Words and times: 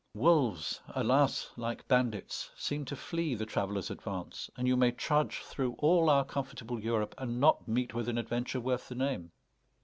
Wolves, 0.15 0.81
alas! 0.95 1.51
like 1.57 1.87
bandits, 1.87 2.49
seem 2.57 2.85
to 2.85 2.95
flee 2.95 3.35
the 3.35 3.45
traveler's 3.45 3.91
advance, 3.91 4.49
and 4.57 4.67
you 4.67 4.75
may 4.75 4.89
trudge 4.91 5.41
through 5.43 5.73
all 5.77 6.09
our 6.09 6.25
comfortable 6.25 6.79
Europe 6.81 7.13
and 7.19 7.39
not 7.39 7.67
meet 7.67 7.93
with 7.93 8.09
an 8.09 8.17
adventure 8.17 8.59
worth 8.59 8.89
the 8.89 8.95
name. 8.95 9.31